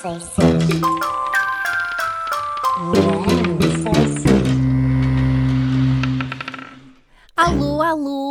[0.00, 0.80] sei sim.
[3.82, 4.38] Não sei.
[7.36, 8.27] Alô, alô!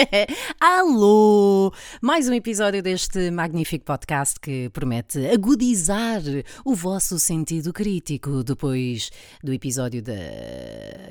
[0.60, 1.72] Alô!
[2.00, 6.22] Mais um episódio deste magnífico podcast que promete agudizar
[6.64, 9.10] o vosso sentido crítico depois
[9.42, 10.14] do episódio da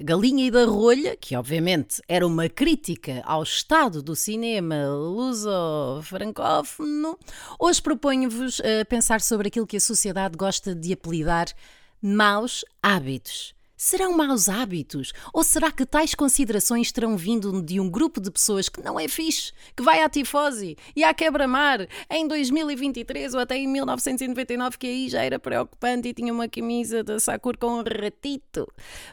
[0.01, 7.19] Galinha e da Rolha, que obviamente era uma crítica ao estado do cinema luso-francófono.
[7.59, 11.47] Hoje proponho-vos a pensar sobre aquilo que a sociedade gosta de apelidar
[12.01, 13.58] maus hábitos.
[13.81, 15.13] Serão maus hábitos?
[15.33, 19.07] Ou será que tais considerações terão vindo de um grupo de pessoas que não é
[19.07, 24.85] fixe, que vai à tifose e à quebra-mar em 2023 ou até em 1999, que
[24.85, 28.67] aí já era preocupante e tinha uma camisa da Sakura com um ratito?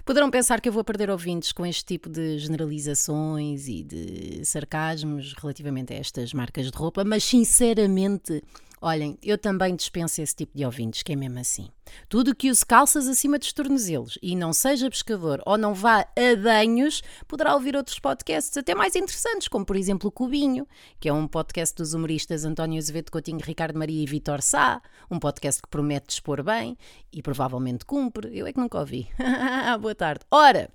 [0.04, 5.32] Poderão pensar que eu vou perder ouvintes com este tipo de generalizações e de sarcasmos
[5.40, 8.42] relativamente a estas marcas de roupa, mas sinceramente
[8.80, 11.68] Olhem, eu também dispenso esse tipo de ouvintes, que é mesmo assim.
[12.08, 16.36] Tudo que use calças acima dos tornozelos e não seja pescador ou não vá a
[16.42, 20.66] banhos, poderá ouvir outros podcasts até mais interessantes, como por exemplo o Cubinho,
[21.00, 25.18] que é um podcast dos humoristas António Azevedo Coutinho, Ricardo Maria e Vitor Sá, um
[25.18, 26.76] podcast que promete dispor bem
[27.12, 28.36] e provavelmente cumpre.
[28.36, 29.08] Eu é que nunca ouvi.
[29.80, 30.24] Boa tarde.
[30.30, 30.70] Ora,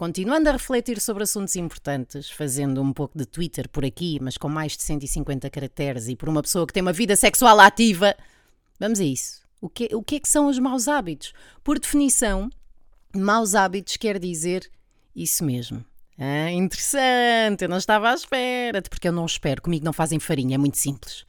[0.00, 4.48] Continuando a refletir sobre assuntos importantes, fazendo um pouco de Twitter por aqui, mas com
[4.48, 8.16] mais de 150 caracteres e por uma pessoa que tem uma vida sexual ativa,
[8.78, 9.42] vamos a isso.
[9.60, 11.34] O que, o que é que são os maus hábitos?
[11.62, 12.48] Por definição,
[13.14, 14.70] maus hábitos quer dizer
[15.14, 15.84] isso mesmo.
[16.16, 20.54] Ah, interessante, eu não estava à espera, porque eu não espero, comigo não fazem farinha,
[20.54, 21.26] é muito simples.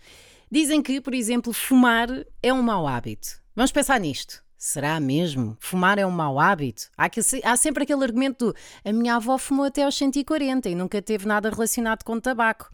[0.49, 2.07] Dizem que, por exemplo, fumar
[2.41, 3.41] é um mau hábito.
[3.53, 4.41] Vamos pensar nisto.
[4.63, 5.57] Será mesmo?
[5.59, 6.83] Fumar é um mau hábito?
[6.95, 8.53] Há, que, há sempre aquele argumento:
[8.85, 12.69] a minha avó fumou até aos 140 e nunca teve nada relacionado com tabaco.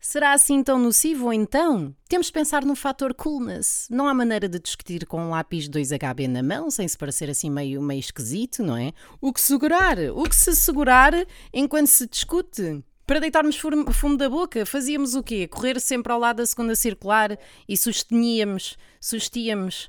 [0.00, 1.94] Será assim tão nocivo ou então?
[2.08, 3.86] Temos de pensar no fator coolness.
[3.88, 7.50] Não há maneira de discutir com um lápis 2HB na mão sem se parecer assim
[7.50, 8.92] meio, meio esquisito, não é?
[9.20, 9.96] O que segurar?
[10.12, 11.12] O que se segurar
[11.52, 12.82] enquanto se discute?
[13.06, 15.46] Para deitarmos fumo da boca, fazíamos o quê?
[15.46, 17.38] Correr sempre ao lado da segunda circular
[17.68, 19.88] e susteníamos, sustíamos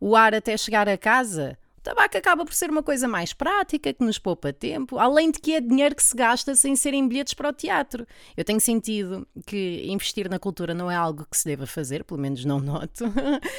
[0.00, 1.58] o ar até chegar a casa.
[1.78, 5.40] O tabaco acaba por ser uma coisa mais prática, que nos poupa tempo, além de
[5.40, 8.06] que é dinheiro que se gasta sem serem bilhetes para o teatro.
[8.36, 12.20] Eu tenho sentido que investir na cultura não é algo que se deva fazer, pelo
[12.20, 13.04] menos não noto,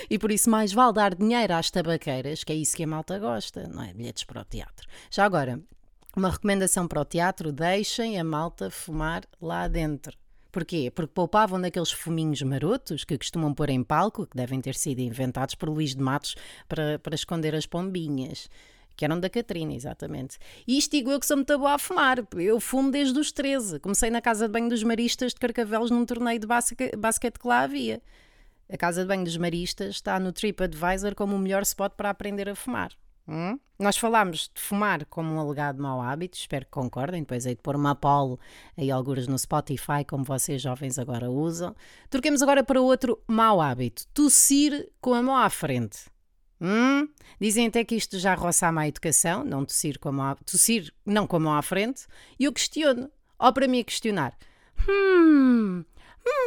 [0.09, 3.19] e por isso mais vale dar dinheiro às tabaqueiras, que é isso que a malta
[3.19, 3.93] gosta, não é?
[3.93, 4.87] Bilhetes para o teatro.
[5.11, 5.61] Já agora,
[6.15, 10.22] uma recomendação para o teatro: deixem a malta fumar lá dentro.
[10.53, 10.91] Porquê?
[10.93, 15.55] Porque poupavam daqueles fuminhos marotos que costumam pôr em palco, que devem ter sido inventados
[15.55, 16.35] por Luís de Matos
[16.69, 18.47] para, para esconder as pombinhas.
[18.95, 20.37] Que eram da Catrina, exatamente.
[20.67, 22.19] E isto digo eu que sou muito boa a fumar.
[22.35, 23.79] Eu fumo desde os 13.
[23.79, 27.61] Comecei na casa de banho dos maristas de Carcavelos num torneio de basquete que lá
[27.61, 27.99] havia.
[28.69, 32.47] A casa de banho dos maristas está no TripAdvisor como o melhor spot para aprender
[32.47, 32.91] a fumar.
[33.27, 33.57] Hum?
[33.79, 37.21] Nós falámos de fumar como um alegado mau hábito, espero que concordem.
[37.21, 38.39] Depois hei de pôr uma Apollo
[38.77, 41.75] aí alguns no Spotify, como vocês jovens agora usam.
[42.09, 46.11] Troquemos agora para outro mau hábito: tossir com a mão à frente.
[46.61, 47.07] Hum?
[47.39, 50.35] Dizem até que isto já roça a má educação, não tossir com a mão à,
[50.35, 52.05] tossir não com a mão à frente.
[52.39, 53.09] E eu questiono,
[53.39, 54.37] ou para mim questionar:
[54.87, 55.83] hum,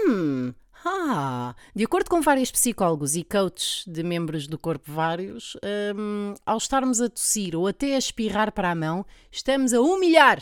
[0.09, 0.55] hum,
[0.89, 5.57] ah, de acordo com vários psicólogos e coaches de membros do corpo vários,
[5.97, 10.41] um, ao estarmos a tossir ou até a espirrar para a mão, estamos a humilhar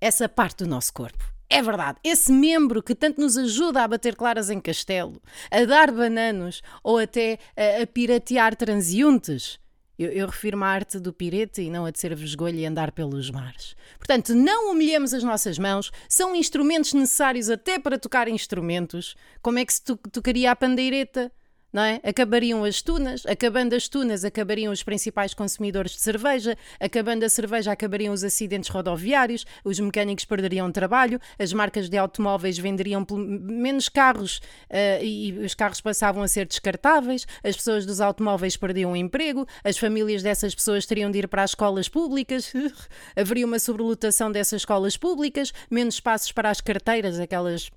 [0.00, 1.22] essa parte do nosso corpo.
[1.48, 5.20] É verdade, esse membro que tanto nos ajuda a bater claras em castelo,
[5.50, 9.60] a dar bananos ou até a, a piratear transeuntes
[9.98, 12.92] eu, eu refiro-me à arte do pirete e não a de ser vesgolho e andar
[12.92, 13.74] pelos mares.
[13.98, 19.16] Portanto, não humilhemos as nossas mãos, são instrumentos necessários até para tocar instrumentos.
[19.40, 21.32] Como é que se tocaria a pandeireta?
[21.76, 22.00] Não é?
[22.02, 27.70] Acabariam as tunas, acabando as tunas, acabariam os principais consumidores de cerveja, acabando a cerveja,
[27.70, 34.38] acabariam os acidentes rodoviários, os mecânicos perderiam trabalho, as marcas de automóveis venderiam menos carros
[34.70, 39.46] uh, e os carros passavam a ser descartáveis, as pessoas dos automóveis perdiam o emprego,
[39.62, 42.54] as famílias dessas pessoas teriam de ir para as escolas públicas,
[43.14, 47.70] haveria uma sobrelotação dessas escolas públicas, menos espaços para as carteiras, aquelas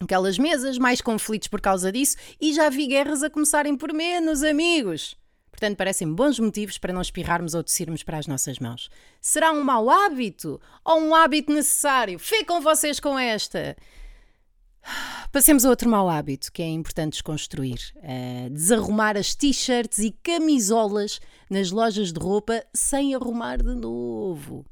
[0.00, 4.42] aquelas mesas, mais conflitos por causa disso e já vi guerras a começarem por menos
[4.42, 5.16] amigos.
[5.50, 8.90] Portanto, parecem bons motivos para não espirrarmos ou tossirmos para as nossas mãos.
[9.20, 12.18] Será um mau hábito ou um hábito necessário?
[12.18, 13.76] Ficam vocês com esta.
[15.30, 21.20] Passemos a outro mau hábito que é importante desconstruir: uh, desarrumar as t-shirts e camisolas
[21.48, 24.66] nas lojas de roupa sem arrumar de novo.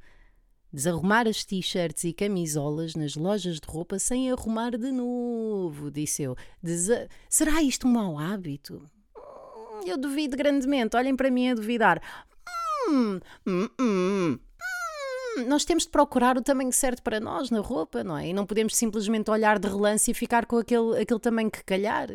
[0.73, 6.35] Desarrumar as t-shirts e camisolas nas lojas de roupa sem arrumar de novo, disse eu.
[6.63, 8.89] Desa Será isto um mau hábito?
[9.15, 10.97] Hum, Eu duvido grandemente.
[10.97, 12.01] Olhem para mim a duvidar.
[12.89, 14.39] Hum, hum, hum,
[15.39, 15.45] hum.
[15.47, 18.29] Nós temos de procurar o tamanho certo para nós na roupa, não é?
[18.29, 22.09] E não podemos simplesmente olhar de relance e ficar com aquele, aquele tamanho que calhar.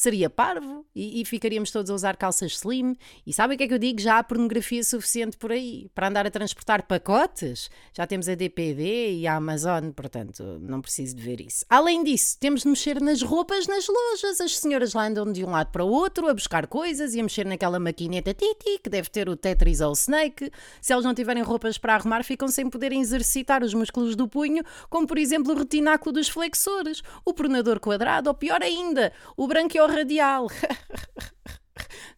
[0.00, 2.96] Seria parvo e, e ficaríamos todos a usar calças slim.
[3.26, 4.00] E sabem o que é que eu digo?
[4.00, 7.68] Já há pornografia suficiente por aí para andar a transportar pacotes.
[7.92, 11.66] Já temos a DPD e a Amazon, portanto, não preciso de ver isso.
[11.68, 14.40] Além disso, temos de mexer nas roupas nas lojas.
[14.40, 17.22] As senhoras lá andam de um lado para o outro a buscar coisas e a
[17.22, 20.50] mexer naquela maquineta Titi, que deve ter o Tetris ou o Snake.
[20.80, 24.64] Se elas não tiverem roupas para arrumar, ficam sem poderem exercitar os músculos do punho,
[24.88, 29.46] como por exemplo o retináculo dos flexores, o pronador quadrado ou pior ainda, o
[29.90, 30.48] branquiorradial.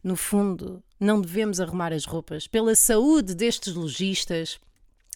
[0.04, 4.58] No fundo, não devemos arrumar as roupas pela saúde destes lojistas.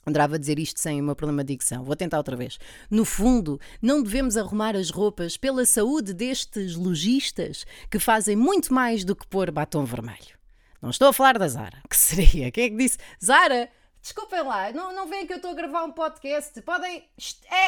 [0.06, 1.82] Andava a dizer isto sem o meu problema de dicção.
[1.82, 2.56] Vou tentar outra vez.
[2.88, 9.04] No fundo, não devemos arrumar as roupas pela saúde destes lojistas que fazem muito mais
[9.04, 10.38] do que pôr batom vermelho.
[10.80, 11.82] Não estou a falar da Zara.
[11.90, 12.52] Que seria?
[12.52, 12.98] Quem é que disse?
[13.22, 13.68] Zara,
[14.00, 16.62] desculpem lá, não, não veem que eu estou a gravar um podcast.
[16.62, 17.08] Podem.
[17.50, 17.66] É,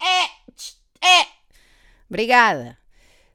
[0.00, 1.26] é, é.
[2.08, 2.78] Obrigada.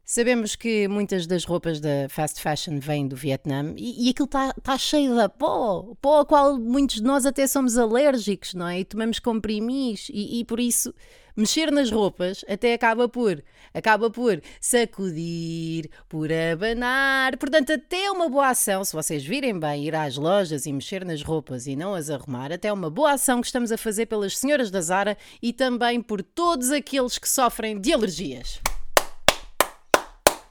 [0.10, 4.54] Sabemos que muitas das roupas da fast fashion vêm do Vietnã e, e aquilo está
[4.54, 8.80] tá cheio de pó, pó a qual muitos de nós até somos alérgicos, não é?
[8.80, 10.94] E tomamos comprimis e, e por isso
[11.36, 13.44] mexer nas roupas até acaba por
[13.74, 17.36] acaba por sacudir, por abanar.
[17.36, 21.22] Portanto, até uma boa ação, se vocês virem bem, ir às lojas e mexer nas
[21.22, 24.72] roupas e não as arrumar, até uma boa ação que estamos a fazer pelas senhoras
[24.72, 28.62] da Zara e também por todos aqueles que sofrem de alergias.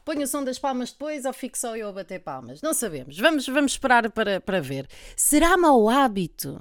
[0.06, 2.62] Ponho o som das palmas depois ou fico só eu a bater palmas?
[2.62, 3.19] Não sabemos.
[3.19, 4.87] Vamos, vamos esperar para, para ver.
[5.17, 6.61] Será mau hábito?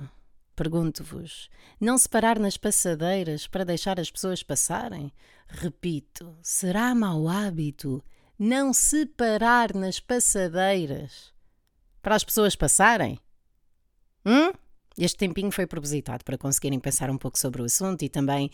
[0.56, 1.48] Pergunto-vos.
[1.80, 5.14] Não se parar nas passadeiras para deixar as pessoas passarem?
[5.48, 6.36] Repito.
[6.42, 8.04] Será mau hábito
[8.40, 11.32] não se parar nas passadeiras
[12.02, 13.20] para as pessoas passarem?
[14.26, 14.52] Hum?
[14.98, 18.50] Este tempinho foi propositado para conseguirem pensar um pouco sobre o assunto e também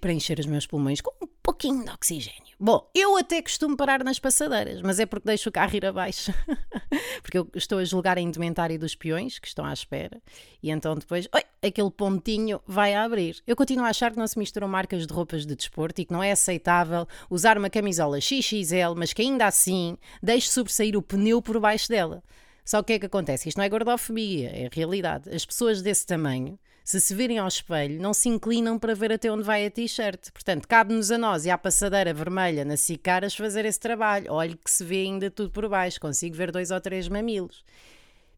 [0.00, 2.42] para encher os meus pulmões com pouquinho de oxigênio.
[2.58, 6.34] Bom, eu até costumo parar nas passadeiras, mas é porque deixo o carro ir abaixo.
[7.22, 10.20] porque eu estou a julgar a indumentária dos peões que estão à espera
[10.60, 13.36] e então depois, oi, aquele pontinho vai a abrir.
[13.46, 16.12] Eu continuo a achar que não se misturam marcas de roupas de desporto e que
[16.12, 21.40] não é aceitável usar uma camisola XXL, mas que ainda assim deixe sobressair o pneu
[21.40, 22.24] por baixo dela.
[22.64, 23.48] Só que o que é que acontece?
[23.48, 25.32] Isto não é gordofobia, é realidade.
[25.32, 29.28] As pessoas desse tamanho, se se virem ao espelho, não se inclinam para ver até
[29.28, 30.30] onde vai a t-shirt.
[30.30, 34.32] Portanto, cabe-nos a nós e à passadeira vermelha na Cicaras fazer esse trabalho.
[34.32, 37.64] Olhe que se vê ainda tudo por baixo, consigo ver dois ou três mamilos.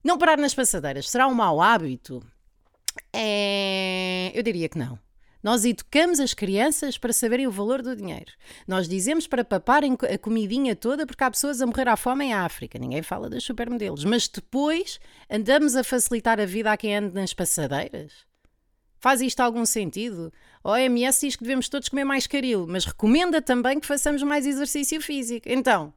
[0.03, 2.25] Não parar nas passadeiras será um mau hábito?
[3.13, 4.33] É...
[4.35, 4.99] Eu diria que não.
[5.43, 8.33] Nós educamos as crianças para saberem o valor do dinheiro.
[8.67, 12.33] Nós dizemos para paparem a comidinha toda porque há pessoas a morrer à fome em
[12.33, 12.79] África.
[12.79, 14.07] Ninguém fala dos supermodelos.
[14.07, 14.99] Mas depois
[15.29, 18.27] andamos a facilitar a vida a quem anda nas passadeiras?
[18.99, 20.33] Faz isto algum sentido?
[20.63, 24.47] A OMS diz que devemos todos comer mais caril, mas recomenda também que façamos mais
[24.47, 25.49] exercício físico.
[25.49, 25.93] Então,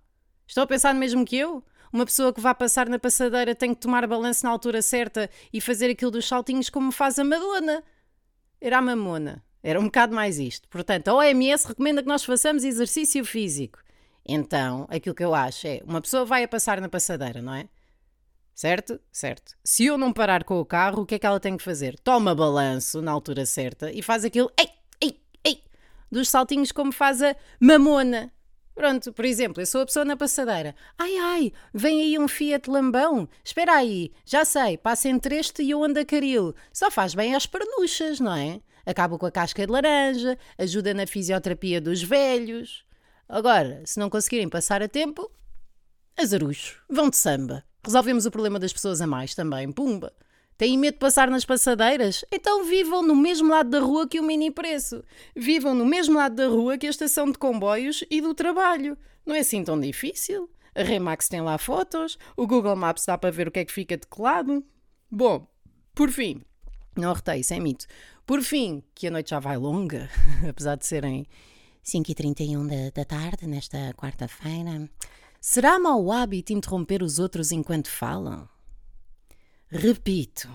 [0.47, 1.63] estão a pensar no mesmo que eu?
[1.91, 5.59] Uma pessoa que vá passar na passadeira tem que tomar balanço na altura certa e
[5.59, 7.83] fazer aquilo dos saltinhos como faz a Madonna
[8.61, 9.43] era a mamona.
[9.63, 10.67] Era um bocado mais isto.
[10.69, 13.79] Portanto, a OMS recomenda que nós façamos exercício físico.
[14.25, 17.67] Então, aquilo que eu acho é: uma pessoa vai a passar na passadeira, não é?
[18.53, 18.99] Certo?
[19.11, 19.55] Certo.
[19.63, 21.97] Se eu não parar com o carro, o que é que ela tem que fazer?
[21.99, 24.69] Toma balanço na altura certa e faz aquilo, ei,
[25.01, 25.63] ei, ei,
[26.11, 28.31] dos saltinhos como faz a mamona.
[28.73, 30.75] Pronto, por exemplo, eu sou a pessoa na passadeira.
[30.97, 33.27] Ai, ai, vem aí um Fiat Lambão.
[33.43, 36.55] Espera aí, já sei, passa entre este e eu ando a caril.
[36.71, 38.61] Só faz bem às pernuchas, não é?
[38.85, 42.85] Acaba com a casca de laranja, ajuda na fisioterapia dos velhos.
[43.27, 45.31] Agora, se não conseguirem passar a tempo,
[46.17, 47.63] azarucho, vão de samba.
[47.83, 50.13] Resolvemos o problema das pessoas a mais também, pumba.
[50.57, 52.23] Têm medo de passar nas passadeiras?
[52.31, 55.03] Então vivam no mesmo lado da rua que o mini preço.
[55.35, 58.95] Vivam no mesmo lado da rua que a estação de comboios e do trabalho.
[59.25, 60.49] Não é assim tão difícil?
[60.75, 63.73] A Remax tem lá fotos, o Google Maps dá para ver o que é que
[63.73, 64.63] fica decolado.
[65.09, 65.47] Bom,
[65.93, 66.41] por fim,
[66.95, 67.87] não arretei, isso é mito.
[68.25, 70.09] Por fim, que a noite já vai longa,
[70.47, 71.25] apesar de serem
[71.83, 74.87] 5h31 da, da tarde, nesta quarta-feira,
[75.41, 78.47] será mau hábito interromper os outros enquanto falam?
[79.67, 80.47] Repito,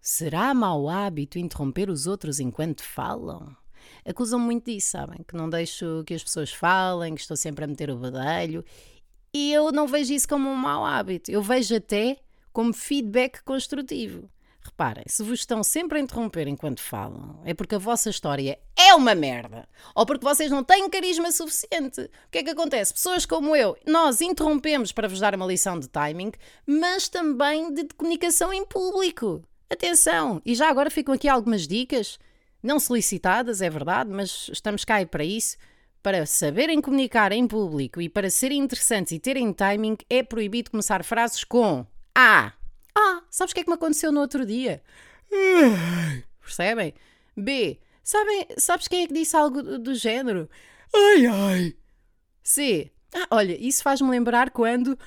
[0.00, 3.56] será mau hábito interromper os outros enquanto falam?
[4.04, 5.22] Acusam muito disso, sabem?
[5.26, 8.64] Que não deixo que as pessoas falem, que estou sempre a meter o badelho.
[9.32, 11.30] E eu não vejo isso como um mau hábito.
[11.30, 12.18] Eu vejo até
[12.52, 14.28] como feedback construtivo.
[14.64, 18.94] Reparem, se vos estão sempre a interromper enquanto falam, é porque a vossa história é
[18.94, 19.68] uma merda.
[19.94, 22.00] Ou porque vocês não têm carisma suficiente.
[22.00, 22.94] O que é que acontece?
[22.94, 26.32] Pessoas como eu, nós interrompemos para vos dar uma lição de timing,
[26.64, 29.42] mas também de comunicação em público.
[29.68, 30.40] Atenção!
[30.44, 32.18] E já agora ficam aqui algumas dicas,
[32.62, 35.56] não solicitadas, é verdade, mas estamos cá para isso.
[36.02, 41.04] Para saberem comunicar em público e para serem interessantes e terem timing, é proibido começar
[41.04, 42.46] frases com A.
[42.46, 42.52] Ah,
[43.30, 44.82] sabes o que é que me aconteceu no outro dia?
[46.40, 46.94] Percebem?
[47.36, 47.80] B.
[48.02, 50.48] Sabem, sabes quem é que disse algo do, do género?
[50.94, 51.76] Ai ai.
[52.42, 52.90] C.
[53.14, 54.98] Ah, olha, isso faz-me lembrar quando.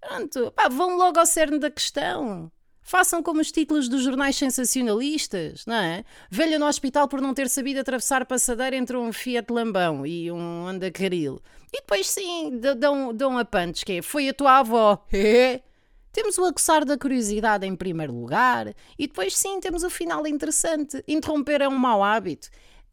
[0.00, 2.50] Pronto, pá, vão logo ao cerne da questão.
[2.82, 6.04] Façam como os títulos dos jornais sensacionalistas, não é?
[6.28, 10.64] Velha no hospital por não ter sabido atravessar passadeira entre um Fiat Lambão e um
[10.66, 11.40] Honda Caril.
[11.72, 15.06] E depois sim, dão, dão a punch, que é, foi a tua avó.
[16.12, 21.02] temos o aguçar da curiosidade em primeiro lugar e depois sim temos o final interessante.
[21.06, 22.50] Interromper é um mau hábito.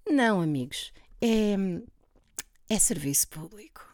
[0.07, 1.55] Não, amigos, é,
[2.69, 3.85] é serviço público.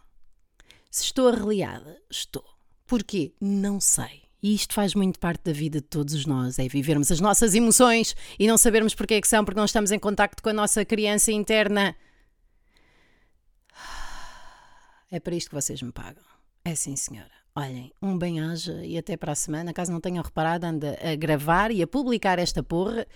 [0.92, 2.46] Se estou arreliada, estou.
[2.86, 3.34] Porquê?
[3.42, 4.25] Não sei.
[4.46, 8.16] E isto faz muito parte da vida de todos nós, é vivermos as nossas emoções
[8.38, 10.86] e não sabermos porque é que são, porque não estamos em contacto com a nossa
[10.86, 11.96] criança interna.
[15.10, 16.22] É para isto que vocês me pagam.
[16.64, 17.32] É sim, senhora.
[17.56, 19.74] Olhem, um bem-aja e até para a semana.
[19.74, 23.08] Caso não tenham reparado, anda a gravar e a publicar esta porra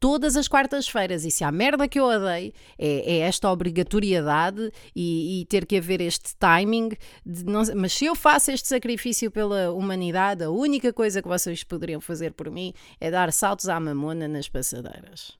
[0.00, 1.24] todas as quartas-feiras.
[1.24, 5.76] E se há merda que eu odeio é, é esta obrigatoriedade e, e, ter que
[5.76, 6.90] haver este timing.
[7.24, 12.00] Não, mas se eu faço este sacrifício pela humanidade, a única coisa que vocês poderiam
[12.00, 15.38] fazer por mim é dar saltos à mamona nas passadeiras.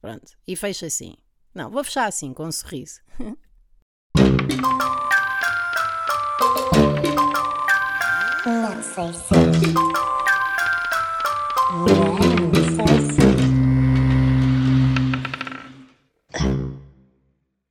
[0.00, 0.32] Pronto.
[0.46, 1.16] E fecha assim.
[1.54, 3.00] Não, vou fechar assim, com um sorriso.
[8.46, 9.74] Não sei se.